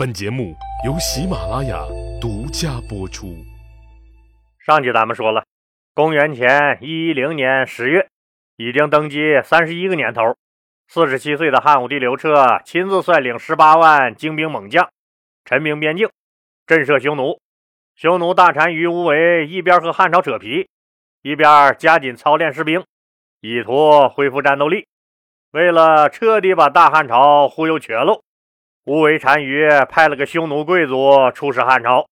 [0.00, 1.84] 本节目由喜马拉雅
[2.22, 3.36] 独家播出。
[4.58, 5.44] 上集咱们说了，
[5.92, 8.08] 公元前一一零年十月，
[8.56, 10.22] 已经登基三十一个年头，
[10.88, 14.88] 四十七岁的汉武帝刘彻亲自率领十八万精兵猛将，
[15.44, 16.08] 陈兵边境，
[16.66, 17.38] 震慑匈奴。
[17.94, 20.66] 匈奴大单于无为一边和汉朝扯皮，
[21.20, 22.82] 一边加紧操练士兵，
[23.42, 24.86] 以图恢复战斗力。
[25.50, 28.22] 为了彻底把大汉朝忽悠瘸喽。
[28.84, 32.06] 无为单于派了个匈奴贵族出使汉朝，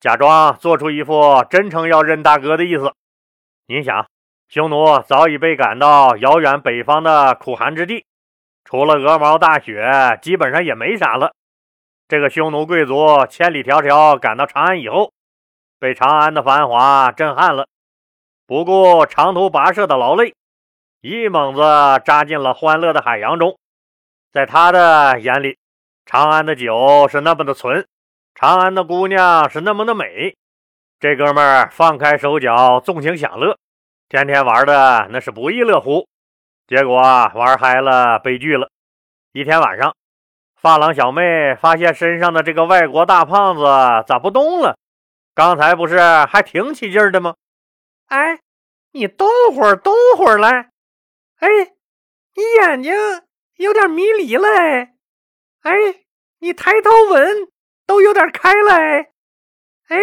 [0.00, 2.92] 假装做出一副真诚要认大哥的意思。
[3.66, 4.06] 您想，
[4.48, 8.04] 匈奴早已被赶到遥远北方的苦寒之地，
[8.64, 11.32] 除了鹅毛大雪，基本上也没啥了。
[12.08, 15.12] 这个匈奴贵族千里迢迢赶到长安以后，
[15.78, 17.68] 被长安的繁华震撼了，
[18.46, 20.34] 不顾长途跋涉的劳累，
[21.00, 21.62] 一猛子
[22.04, 23.56] 扎进了欢乐的海洋中。
[24.32, 25.58] 在他的眼里，
[26.10, 27.86] 长安的酒是那么的纯，
[28.34, 30.34] 长安的姑娘是那么的美，
[30.98, 33.58] 这哥们儿放开手脚，纵情享乐，
[34.08, 36.08] 天天玩的那是不亦乐乎。
[36.66, 38.70] 结果玩嗨了，悲剧了。
[39.32, 39.94] 一天晚上，
[40.56, 43.62] 发廊小妹发现身上的这个外国大胖子
[44.06, 44.78] 咋不动了？
[45.34, 47.34] 刚才不是还挺起劲的吗？
[48.06, 48.40] 哎，
[48.92, 50.70] 你动会儿，动会儿来。
[51.40, 51.48] 哎，
[52.34, 52.94] 你眼睛
[53.56, 54.48] 有点迷离了。
[54.48, 54.94] 哎，
[55.68, 56.04] 哎
[56.40, 57.48] 你抬头纹
[57.86, 59.02] 都有点开了，哎，
[59.88, 59.98] 哎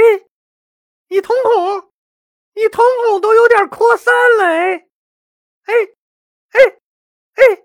[1.07, 1.91] 你瞳孔，
[2.53, 4.83] 你瞳孔都有点扩散了，哎，
[5.65, 6.59] 哎，
[7.35, 7.63] 哎，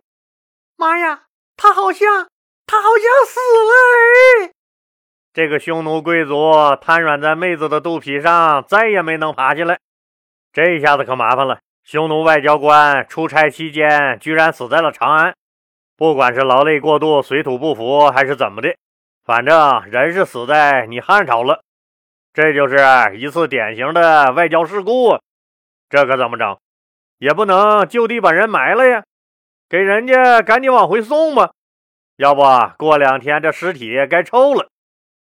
[0.76, 1.26] 妈呀，
[1.56, 2.28] 他好像，
[2.66, 4.52] 他好像死了，哎，
[5.32, 9.78] 这个匈奴贵族瘫软在妹子的肚皮上，再也没能爬起来，
[10.52, 11.60] 这下子可麻烦了。
[11.82, 15.34] 匈奴外交官出差期间，居然死在了长安。
[16.00, 18.74] 不管是劳累过度、水土不服，还是怎么的，
[19.22, 21.60] 反正人是死在你汉朝了，
[22.32, 22.78] 这就是
[23.18, 25.18] 一次典型的外交事故。
[25.90, 26.56] 这可怎么整？
[27.18, 29.02] 也不能就地把人埋了呀，
[29.69, 31.50] 给人家赶紧往回送吧。
[32.16, 32.42] 要不
[32.78, 34.70] 过两天这尸体该臭了。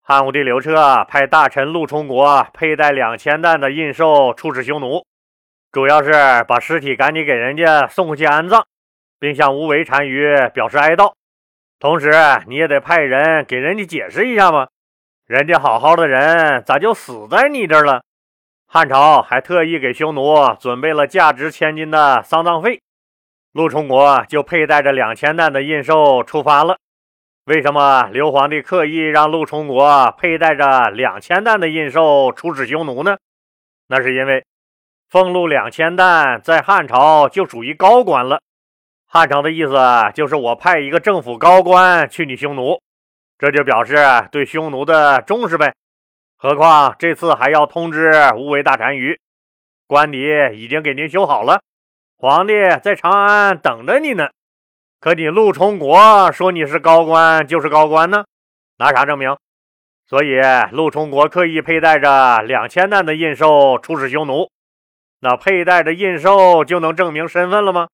[0.04, 5.04] 汉武帝刘彻派大臣陆冲国佩戴两千担的印绶出使匈奴，
[5.72, 6.12] 主要是
[6.48, 8.64] 把尸体赶紧给人家送回去安葬。
[9.22, 11.14] 并向无为单于表示哀悼，
[11.80, 12.12] 同时
[12.48, 14.68] 你也得派人给人家解释一下嘛，
[15.28, 18.02] 人家好好的人咋就死在你这儿了？
[18.66, 22.82] 汉朝还特意给匈奴准备了价值千金的丧葬费，
[23.52, 26.78] 陆冲国就佩戴着两千担的印绶出发了。
[27.46, 33.18] 为什么刘皇帝刻意让陆冲国佩戴着两千担的印绶出使匈奴呢？
[33.88, 34.44] 那是因为
[35.12, 38.42] 俸禄两千担在汉朝就属于高官了。
[39.14, 39.76] 汉朝的意思
[40.16, 42.80] 就是我派一个政府高官去你匈奴，
[43.38, 43.98] 这就表示
[44.32, 45.76] 对匈奴的重视呗。
[46.38, 49.20] 何况这次还要通知无为大单于，
[49.86, 51.62] 官邸已经给您修好了，
[52.16, 54.30] 皇帝在长安等着你呢。
[55.02, 58.24] 可你陆冲国说你是高官就是高官呢，
[58.78, 59.36] 拿啥证明？
[60.08, 60.40] 所以
[60.72, 64.50] 陆冲国刻意佩戴着两千担的印绶出使匈奴，
[65.20, 67.90] 那佩戴着印绶就能证明身份了吗？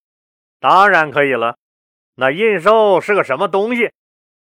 [0.59, 1.57] 当然可以了，
[2.15, 3.91] 那印绶是个什么东西？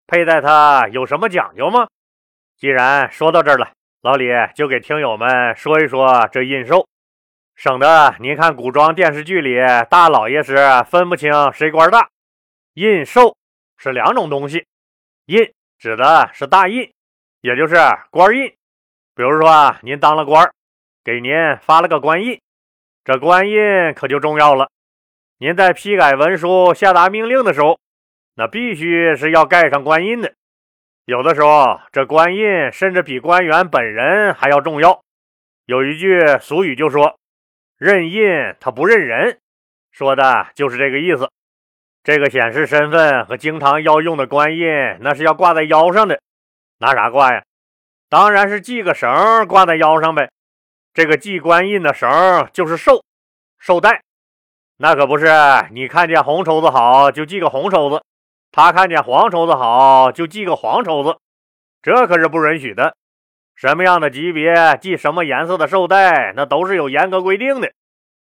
[0.07, 1.87] 佩戴它有什么讲究吗？
[2.57, 6.87] 既然说到这儿了，老李就给听友们说一说这印绶，
[7.55, 9.57] 省得您看古装电视剧里
[9.89, 10.55] 大老爷时
[10.89, 12.09] 分不清谁官大。
[12.75, 13.35] 印绶
[13.75, 14.65] 是两种东西，
[15.25, 16.89] 印指的是大印，
[17.41, 17.75] 也就是
[18.09, 18.47] 官印。
[19.13, 20.49] 比如说啊您当了官，
[21.03, 22.39] 给您发了个官印，
[23.03, 24.69] 这官印可就重要了。
[25.39, 27.79] 您在批改文书、下达命令的时候，
[28.35, 30.33] 那必须是要盖上官印的。
[31.05, 34.99] 有的时候，这官印甚至比官员本人还要重要。
[35.65, 37.19] 有一句俗语就说
[37.77, 38.23] ：“认印
[38.59, 39.39] 他不认人”，
[39.91, 41.29] 说的就是这个意思。
[42.03, 44.65] 这个显示身份和经常要用的官印，
[45.01, 46.19] 那是要挂在腰上的。
[46.79, 47.43] 拿啥挂呀？
[48.09, 50.31] 当然是系个绳挂在腰上呗。
[50.95, 53.03] 这个系官印的绳就是绶，
[53.59, 54.01] 绶带。
[54.79, 55.27] 那可不是，
[55.71, 58.03] 你看见红绸子好就系个红绸子，
[58.51, 61.17] 他看见黄绸子好就系个黄绸子，
[61.81, 62.95] 这可是不允许的。
[63.55, 67.71] 什么样的级别系什么颜色的绶带，那都是有严格规定的。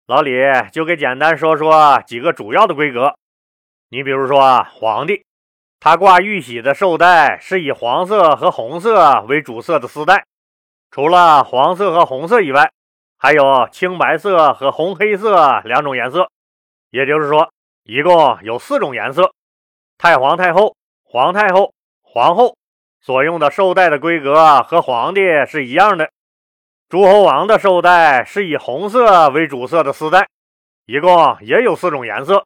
[0.07, 0.31] 老李
[0.71, 3.15] 就给简单说说几个主要的规格。
[3.89, 5.25] 你比如说啊皇帝，
[5.81, 10.23] 他挂玉玺的绶带是以黄色和红色为主色的丝带，
[10.91, 12.71] 除了黄色和红色以外，
[13.17, 16.29] 还有青白色和红黑色两种颜色。
[16.89, 17.51] 也就是说，
[17.83, 19.33] 一共有四种颜色：
[19.97, 22.55] 太皇太后、皇太后、皇后、
[23.01, 26.09] 所用的绶带的规格和皇帝是一样的。
[26.89, 30.27] 诸侯王的绶带是以红色为主色的丝带，
[30.85, 32.45] 一共也有四种颜色。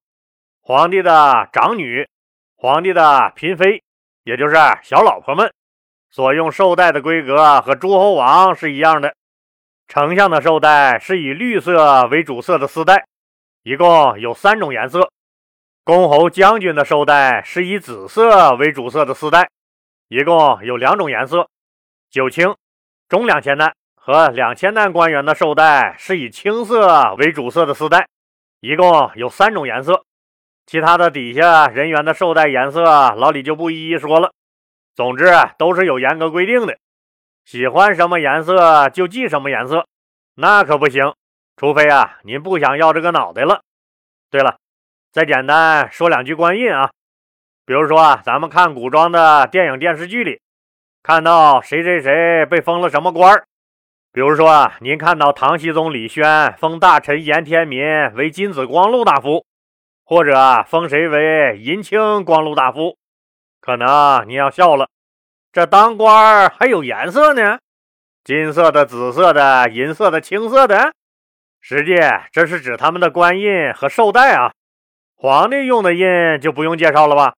[0.62, 2.08] 皇帝的长女、
[2.56, 3.84] 皇帝的嫔妃，
[4.24, 5.54] 也就是小老婆们，
[6.10, 9.14] 所用绶带的规格和诸侯王是一样的。
[9.88, 13.06] 丞相的绶带是以绿色为主色的丝带，
[13.64, 15.12] 一共有三种颜色。
[15.84, 19.50] 公侯将军的绶带是以紫色为主色的丝带。
[20.08, 21.48] 一共有两种颜色，
[22.10, 22.54] 九卿、
[23.08, 28.08] 中两千担和两千担官员的绶带是以青色为主色的丝带，
[28.60, 30.04] 一共有三种颜色。
[30.66, 32.84] 其他的底下人员的绶带颜色，
[33.16, 34.32] 老李就不一一说了。
[34.96, 35.26] 总之
[35.58, 36.78] 都是有严格规定的，
[37.46, 39.88] 喜欢什么颜色就系什么颜色，
[40.36, 41.14] 那可不行，
[41.62, 43.62] 除非啊您不想要这个脑袋了。
[44.32, 44.58] 对了，
[45.12, 46.90] 再简单说两句官印啊。
[47.68, 50.42] 比如说啊，咱们看古装的电影、电视剧里，
[51.04, 53.46] 看到谁谁谁被封了什么官儿。
[54.12, 57.86] 比如说啊，您看到唐僖宗李轩封大臣严天民
[58.16, 59.46] 为金紫光禄大夫，
[60.04, 62.98] 或者封谁为银青光禄大夫，
[63.60, 64.88] 可能您要笑了，
[65.52, 67.60] 这当官儿还有颜色呢？
[68.24, 70.92] 金色的、紫色的、银色的、青色的，
[71.62, 71.96] 实际
[72.32, 74.52] 这是指他们的官印和绶带啊。
[75.16, 77.36] 皇帝用的印就不用介绍了吧？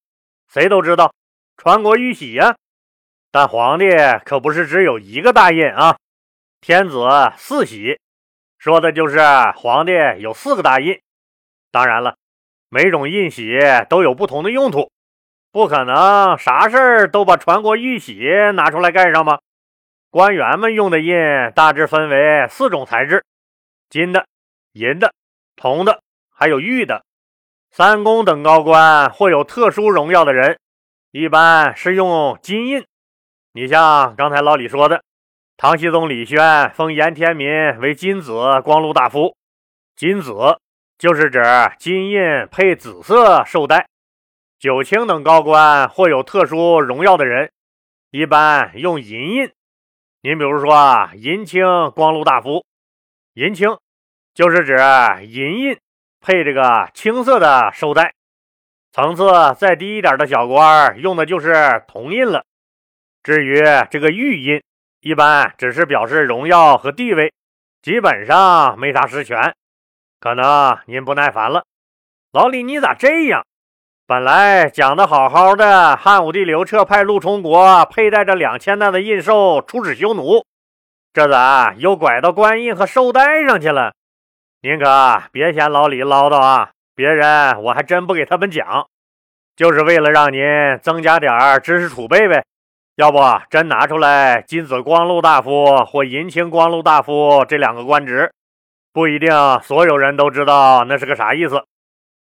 [0.48, 1.14] 谁都知道，
[1.58, 2.56] 传国玉玺呀，
[3.32, 3.90] 但皇帝
[4.24, 5.98] 可不是只有一个大印啊，
[6.62, 7.06] 天子
[7.36, 8.00] 四玺，
[8.58, 9.20] 说的就是
[9.56, 10.98] 皇帝有四个大印。
[11.72, 12.16] 当然了，
[12.70, 13.60] 每种印玺
[13.90, 14.92] 都有不同的用途，
[15.52, 19.40] 不可能啥事儿都把传国玉玺拿出来盖上吧？
[20.10, 21.16] 官员们用的印
[21.56, 23.26] 大致分为四种材质：
[23.94, 24.26] 金的、
[24.72, 25.14] 银的、
[25.56, 26.02] 铜的，
[26.32, 27.06] 还有玉的。
[27.70, 30.58] 三公等高官或有特殊荣耀的人，
[31.12, 32.84] 一般是用金印。
[33.52, 35.04] 你像刚才老李说的，
[35.58, 37.48] 唐僖宗李轩封严天民
[37.82, 39.38] 为金紫光禄大夫，
[39.96, 40.34] 金紫
[40.98, 41.44] 就是指
[41.78, 42.20] 金印
[42.50, 43.88] 配紫色绶带。
[44.58, 47.52] 九卿等高官或有特殊荣耀的人，
[48.10, 49.52] 一般用银印。
[50.24, 52.66] 您比如说啊，银青光禄大夫，
[53.36, 53.78] 银青
[54.34, 54.78] 就是指
[55.26, 55.78] 银印。
[56.26, 58.14] 配这个青色的绶带，
[58.94, 59.26] 层次
[59.58, 62.46] 再低一点的小官用的就是铜印了。
[63.22, 64.64] 至于这个玉印，
[65.02, 67.34] 一般只是表示荣耀和地位，
[67.82, 69.54] 基本上没啥实权。
[70.22, 71.66] 可能您不耐烦了，
[72.32, 73.46] 老李你咋这样？
[74.08, 80.46] 本来讲的好好的，汉武帝刘彻派陆冲国佩戴着两千担的印绶出使匈奴，
[81.12, 83.94] 这咋又拐到官印和绶带上去了？
[84.66, 84.86] 您可
[85.34, 86.70] 别嫌老李唠叨啊！
[86.96, 88.88] 别人我还真不给他们讲，
[89.58, 90.40] 就是为了让您
[90.82, 92.46] 增加点知识储备呗。
[92.96, 93.20] 要不
[93.50, 98.32] 真拿出来金紫光禄大夫或银青光禄大夫这两个官职，
[98.94, 99.34] 不一定
[99.64, 101.62] 所有人都知道那是个啥意思。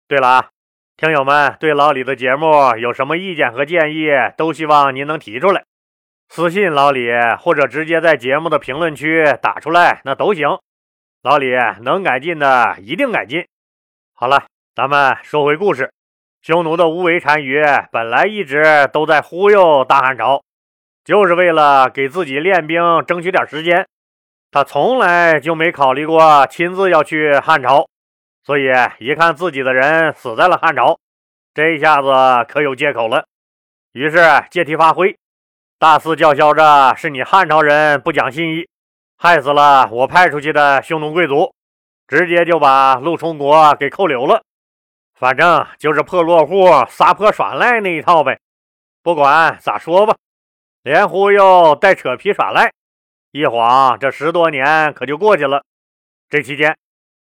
[0.09, 0.49] 对了啊，
[0.97, 5.63] 听友们对老李的节目有什么意见和建议，都希望您能提出来，
[6.29, 7.09] 私信老李
[7.39, 10.59] 或者直接在节目的评论区打出来，那都行。
[11.23, 11.53] 老李
[11.83, 13.47] 能改进的一定改进。
[14.13, 15.93] 好了，咱们说回故事。
[16.43, 20.43] 匈奴的无为单于本来一直都在忽悠大汉朝，
[21.05, 23.87] 就是为了给自己练兵争取点时间。
[24.51, 27.87] 他从来就没考虑过亲自要去汉朝，
[28.43, 28.65] 所以
[28.99, 30.99] 一看自己的人死在了汉朝，
[31.55, 33.27] 这一下子可有借口了。
[33.93, 34.19] 于是
[34.51, 35.17] 借题发挥，
[35.79, 38.67] 大肆叫嚣着是你汉朝人不讲信义。
[39.17, 41.55] 害死了我派出去的匈奴贵族，
[42.09, 44.43] 直接就把陆冲国给扣留了。
[45.15, 48.41] 反正就是破落户、撒泼耍赖那一套呗。
[49.03, 50.17] 不管咋说吧，
[50.83, 52.73] 连忽悠带扯皮耍赖，
[53.31, 55.63] 一晃这十多年可就过去了。
[56.29, 56.77] 这期间，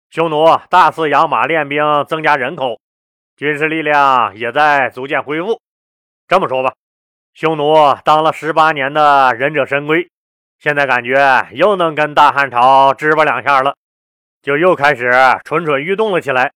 [0.08, 2.80] 匈奴大肆养马练兵，增加人口，
[3.36, 5.60] 军事力量也在逐渐恢复。
[6.26, 6.72] 这么说吧，
[7.34, 10.08] 匈奴当了十八年的忍者神龟。
[10.60, 13.76] 现在感觉又能跟大汉朝支吧两下了，
[14.42, 15.10] 就又开始
[15.42, 16.52] 蠢蠢欲动了起来，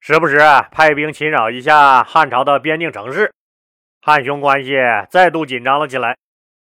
[0.00, 0.38] 时不时
[0.70, 3.30] 派兵侵扰一下汉朝的边境城市，
[4.00, 4.78] 汉匈关系
[5.10, 6.16] 再度紧张了起来。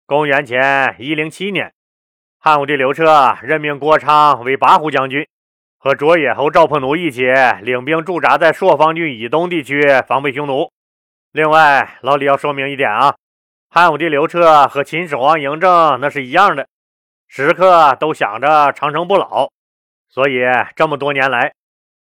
[0.06, 1.70] 公元前一零七年，
[2.40, 5.28] 汉武帝刘彻任命郭昌为拔胡将军，
[5.78, 7.26] 和卓野侯赵破奴一起
[7.60, 10.72] 领兵驻扎在朔方郡以东地区防备匈奴。
[11.32, 13.14] 另外，老李要说明一点啊。
[13.74, 16.68] 汉武帝刘彻和秦始皇嬴政那是一样的，
[17.26, 19.48] 时刻都想着长生不老，
[20.10, 20.42] 所以
[20.76, 21.54] 这么多年来，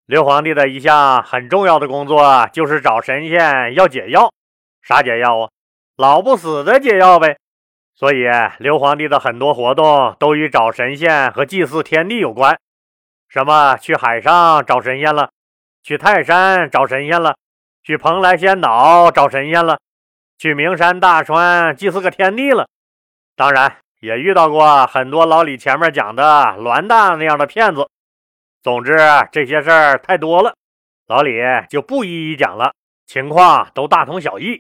[0.06, 4.34] 刘皇帝的一项很重要的工作就是找神仙要解药。
[4.82, 5.50] 啥解药啊？
[5.96, 7.38] 老不死的解药呗。
[7.96, 8.26] 所以
[8.58, 12.60] 刘皇帝的很多活动都与找神仙和祭祀天地有关。
[13.30, 15.30] 什么去海上找神仙了，
[15.82, 17.38] 去泰山找神仙了，
[17.82, 19.80] 去蓬莱仙岛找神仙了，
[20.42, 22.68] 去名山大川祭祀个天地了。
[23.36, 27.88] 当然也遇到过很多老李前面讲的栾大那样的骗子。
[28.64, 28.98] 总之
[29.32, 30.56] 这些事儿太多了，
[31.06, 31.32] 老李
[31.70, 32.74] 就不一一讲了，
[33.06, 34.60] 情况都大同小异。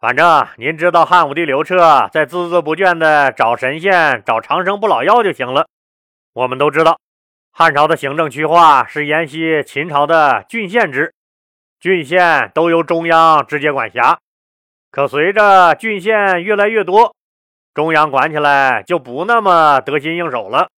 [0.00, 5.68] 反正您知道汉武帝刘彻在孜孜不倦地找神仙、找长生不老药就行了。
[6.32, 6.98] 我们都知道。
[7.52, 11.14] 汉朝的行政区划是沿袭秦朝的郡县制，
[11.78, 14.18] 郡县都由中央直接管辖。
[14.94, 17.16] 可随着郡县越来越多，
[17.74, 20.68] 中央管起来就不那么得心应手了。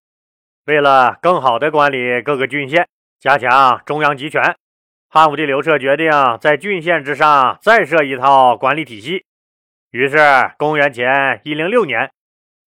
[0.64, 2.88] 为了更好地管理各个郡县，
[3.20, 4.56] 加强中央集权，
[5.10, 9.22] 汉武帝刘彻决定在郡县之上再设一套管理体系。
[9.90, 10.16] 于是，
[10.56, 12.10] 公元前一零六年。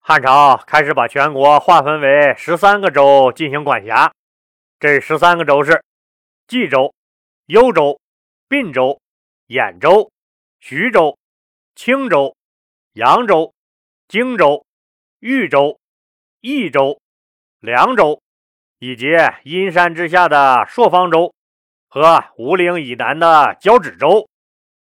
[0.02, 4.12] 汉朝开始把全国划分为十三个州进行管辖，
[4.80, 5.84] 这十三个州是
[6.48, 6.94] 冀州、
[7.48, 8.00] 幽州、
[8.48, 9.00] 并州、
[9.48, 10.12] 兖州、
[10.60, 11.18] 徐州、
[11.82, 12.36] 青州、
[12.92, 13.54] 扬州、
[14.10, 14.66] 荆州、
[15.22, 15.80] 豫州、
[16.42, 17.00] 益州、
[17.62, 18.22] 凉州，
[18.80, 19.08] 以及
[19.44, 21.34] 阴山之下的朔方州
[21.88, 24.28] 和吴陵以南的交趾州。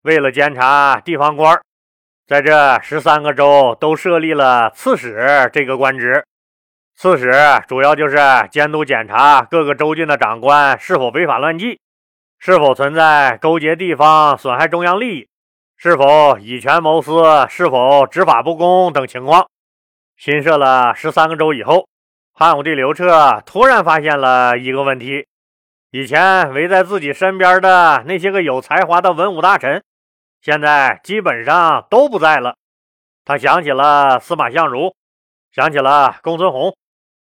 [0.02, 1.62] 为了监察地方官
[2.26, 6.26] 在这十三个州都设立了刺史这个官职，
[6.96, 7.32] 刺史
[7.68, 8.18] 主要就是
[8.50, 11.80] 监督检查各个州郡的长官是否违法乱纪，
[12.40, 15.29] 是否存在勾结地方损害中央利益，
[15.82, 19.48] 是否以权谋私，是否执法不公等情况。
[20.18, 21.88] 新设了十三个州以后，
[22.34, 25.26] 汉武帝刘彻突然发现了一个问题：
[25.92, 29.82] 以前围在自己身边的那些个有才华的文武大臣。
[30.42, 32.56] 现在基本上都不在了。
[33.24, 34.94] 他想起了司马相如，
[35.54, 36.76] 想起了公孙弘，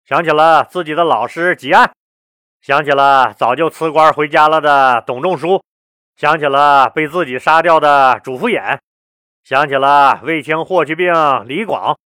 [0.05, 1.89] 想起了自己的老师汲黯，
[2.61, 5.61] 想起了早就辞官回家了的董仲舒，
[6.15, 8.79] 想起了被自己杀掉的主父偃，
[9.43, 11.13] 想起了卫青、霍去病、
[11.45, 11.97] 李广。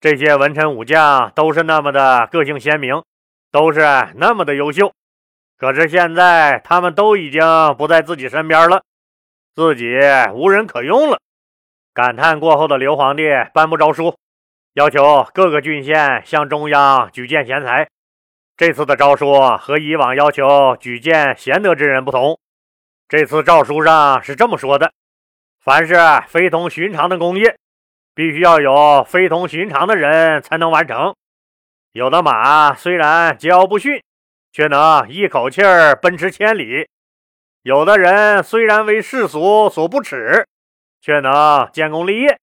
[0.00, 3.02] 这些文臣武将都是那么的个性鲜明，
[3.50, 3.80] 都是
[4.16, 4.92] 那么的优秀。
[5.56, 7.42] 可是现在他们都已经
[7.76, 8.82] 不在自己身边了。
[9.54, 9.98] 自己
[10.34, 11.18] 无人可用了，
[11.92, 14.14] 感叹过后的刘皇帝颁布诏书，
[14.74, 17.88] 要求各个郡县向中央举荐贤才。
[18.56, 22.38] 这次的诏书和以往要求举荐贤德之人不同，
[23.08, 24.92] 这次诏书上是这么说的：
[25.60, 25.96] 凡是
[26.28, 27.56] 非同寻常的工业，
[28.14, 31.16] 必须要有非同寻常的人才能完成。
[31.92, 34.02] 有的马虽然桀骜不驯，
[34.52, 36.86] 却能一口气儿奔驰千里。
[37.62, 40.46] 有的人虽然为世俗所不齿，
[41.00, 42.38] 却能建功立业。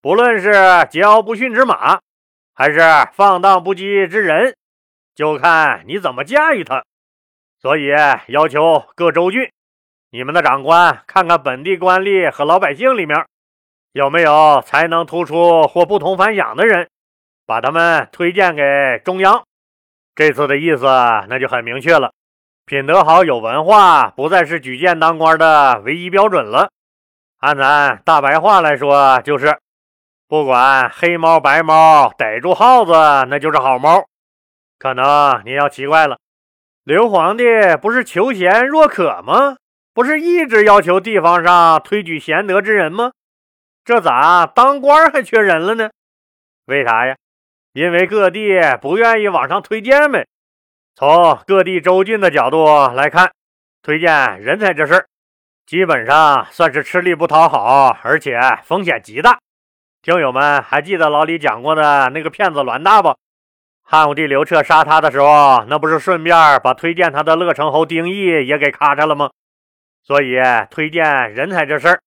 [0.00, 1.98] 不论是桀骜不驯之马，
[2.54, 2.78] 还是
[3.12, 4.54] 放荡不羁之人，
[5.16, 6.84] 就看你怎么驾驭他。
[7.60, 7.88] 所以
[8.28, 9.50] 要求各州郡，
[10.10, 13.26] 你们的长官看看本地官吏和老百姓里面
[13.92, 16.88] 有没有才能突出或不同凡响的人，
[17.44, 18.62] 把他们推荐给
[19.04, 19.42] 中央。
[20.14, 20.86] 这次的意思
[21.28, 22.10] 那就很明确了。
[22.64, 26.70] 品德好、有文化，不再是举荐当官的唯一标准了。
[27.40, 29.58] 按咱大白话来说，就是
[30.26, 32.92] 不管黑猫白猫，逮住耗子
[33.28, 34.06] 那就是好猫。
[34.78, 36.18] 可能你要奇怪了，
[36.84, 37.44] 刘皇帝
[37.82, 39.56] 不是求贤若渴吗？
[39.98, 43.10] 不是一直要求地方上推举贤德之人吗？
[43.84, 45.90] 这咋当官还缺人了呢？
[46.66, 47.16] 为啥呀？
[47.72, 50.28] 因为各地不愿意往上推荐呗。
[50.94, 52.64] 从各地州郡的角度
[52.94, 53.32] 来看，
[53.82, 55.08] 推荐人才这事儿，
[55.66, 59.40] 基本上算是吃力不讨好，而且风险极大。
[60.00, 63.16] 听友们还记得老李讲过的那个骗子栾大不？
[63.82, 69.30] 汉武帝刘彻杀他的时候，那不是顺便把推荐他的乐成侯丁义也给咔嚓了吗？
[70.08, 70.38] 所以
[70.70, 72.00] 推荐人才这事儿，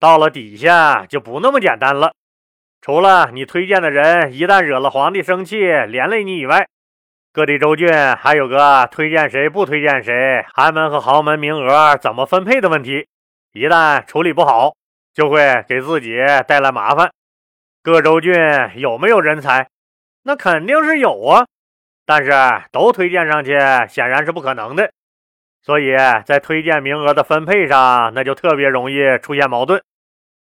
[0.00, 2.14] 到了底下就不那么简单了。
[2.80, 6.66] 除了你推荐的人一旦惹了皇帝生气，连累你以外，
[7.34, 7.86] 各地州郡
[8.16, 13.06] 还有个推荐谁不推荐谁，寒门和豪门名额怎么分配的问题，
[13.52, 14.72] 一旦处理不好，
[15.12, 16.16] 就会给自己
[16.48, 17.12] 带来麻烦。
[17.82, 18.32] 各州郡
[18.76, 19.68] 有没有人才？
[20.22, 21.44] 那肯定是有啊，
[22.06, 22.32] 但是
[22.72, 23.50] 都推荐上去
[23.86, 24.90] 显然是不可能的，
[25.64, 29.82] 所以在推荐名额的分配上，那就特别容易出现矛盾。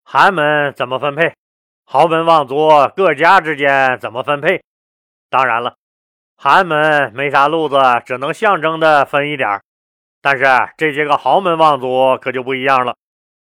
[0.02, 1.34] 寒门怎么分配？
[1.84, 4.62] 豪门望族各家之间怎么分配？
[5.28, 5.74] 当然了。
[6.36, 9.60] 寒门没啥路子，只能象征的分一点
[10.22, 10.44] 但是
[10.78, 12.96] 这些个豪门望族可就不一样了，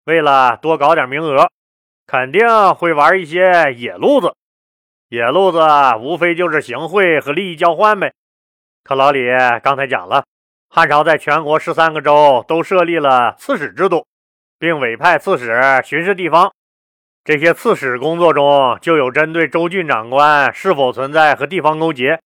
[0.05, 1.49] 为了多搞点名额，
[2.05, 4.33] 肯定会玩一些野路子。
[5.09, 5.59] 野路子
[5.99, 8.13] 无非就是行贿和利益交换呗。
[8.83, 9.27] 可老李
[9.61, 10.23] 刚才讲了，
[10.69, 14.05] 汉朝在全国十三个州都设立了刺史制度，
[14.59, 16.53] 并委派刺史巡视地方。
[17.23, 22.21] 这些刺史工作中就有针对州郡长官是否存在和地方勾结，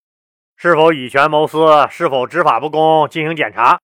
[0.58, 3.80] 是否以权谋私，是否执法不公进行检查。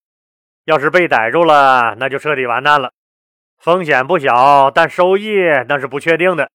[0.66, 2.92] 要是被逮住了，那就彻底完蛋了，
[3.58, 6.50] 风险不小，但收益那是不确定的，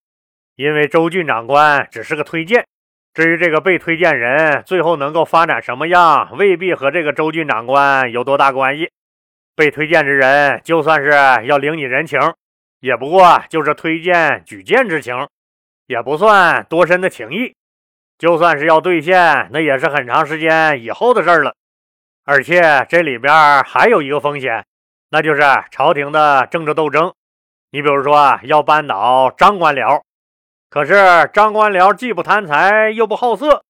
[0.54, 2.66] 因为州郡长官只是个推荐，
[3.14, 8.90] 至于这个被推荐人最后能够发展什么样，未必和这个州郡长官有多大关系。
[9.54, 11.11] 被推荐之人就算是
[11.47, 12.19] 要领你人情，
[12.81, 15.28] 也不过就是推荐举荐之情，
[15.87, 17.54] 也不算多深的情谊。
[18.19, 21.54] 就算是要兑现，那也是很长时间以后的事儿了。
[22.25, 24.64] 而且这里边还有一个风险，
[25.11, 27.12] 那就是朝廷的政治斗争。
[27.73, 30.00] 你比如说要扳倒张官僚，
[30.73, 33.62] 可是张官僚既不贪财又不好色，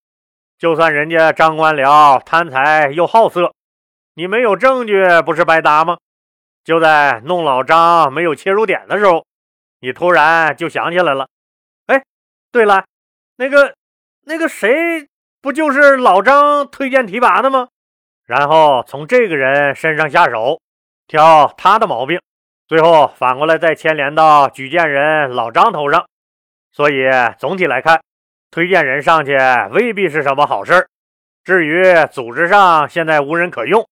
[0.56, 3.52] 就算人家张官僚贪财又好色，
[4.14, 5.98] 你没有证据不是白搭吗？
[6.62, 9.26] 就在弄老张没有切入点的时候，
[9.80, 11.26] 你突然就想起来了，
[11.86, 12.04] 哎，
[12.52, 12.84] 对了，
[13.34, 13.74] 那个
[14.26, 15.08] 那个谁
[15.40, 17.66] 不就是老张推荐提拔的吗？
[18.26, 20.60] 然后从这个人身上下手，
[21.08, 22.20] 挑他的毛病，
[22.68, 26.06] 最后反过来再牵连到举荐人老张头上。
[26.72, 27.04] 所以
[27.38, 28.02] 总体来看，
[28.50, 29.36] 推荐人上去
[29.70, 30.88] 未必是什么好事儿。
[31.44, 33.86] 至于组织上现在无人可用，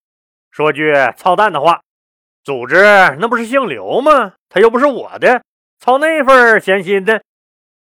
[0.50, 1.80] 说句操蛋的话，
[2.42, 2.76] 组织
[3.18, 4.32] 那不是姓刘吗？
[4.48, 5.42] 他又不是我的，
[5.78, 7.22] 操那份闲心的。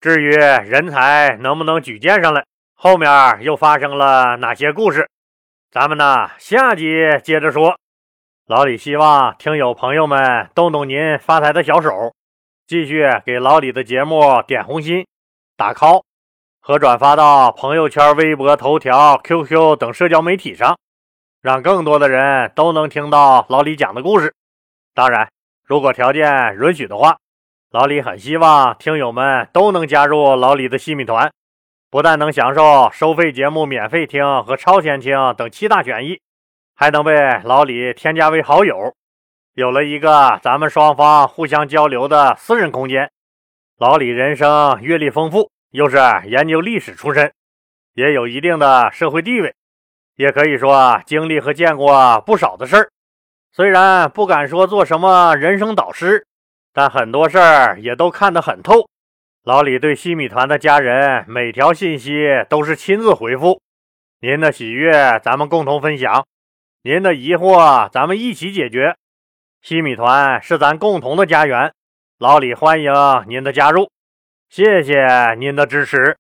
[0.00, 3.10] 至于人才能不能举荐上来，后面
[3.42, 5.08] 又发生了哪些故事？
[5.70, 6.86] 咱们呢，下集
[7.22, 7.78] 接着说。
[8.46, 12.14] 老李希望听友朋友们动动您发财的小手，
[12.68, 15.06] 继续给老李的节目点红心、
[15.56, 16.02] 打 call
[16.60, 20.78] 和转发到朋友圈、微博、头条、QQ 等社交媒体上，
[21.40, 24.34] 让更多的人都能听到老李讲的故事。
[24.94, 25.30] 当然，
[25.64, 27.16] 如果条件允许的话，
[27.70, 31.32] 老李很希望听友们都能加入老李的西米团。
[31.90, 36.20] 不但能享受收费节目免费听和超前听等七大权益，
[36.76, 38.92] 还能被老李添加为好友，
[39.58, 43.10] 有了一个咱们双方互相交流的私人空间。
[43.76, 47.32] 老李人生阅历丰富，又是研究历史出身，
[47.94, 49.52] 也有一定的社会地位，
[50.14, 52.88] 也可以说经历和见过不少的事儿。
[53.50, 56.24] 虽然不敢说做什么人生导师，
[56.72, 58.88] 但很多事儿也都看得很透。
[59.42, 63.60] 老李对西米团的家人每条信息都是亲自回复，
[64.20, 66.24] 您的喜悦咱们共同分享，
[66.84, 68.94] 您的疑惑咱们一起解决。
[69.60, 71.72] 西米团是咱共同的家园，
[72.18, 72.92] 老李欢迎
[73.26, 73.90] 您的加入，
[74.48, 76.16] 谢谢您的支持。